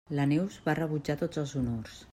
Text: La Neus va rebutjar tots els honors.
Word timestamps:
La 0.19 0.23
Neus 0.29 0.55
va 0.69 0.75
rebutjar 0.79 1.19
tots 1.25 1.43
els 1.45 1.57
honors. 1.61 2.05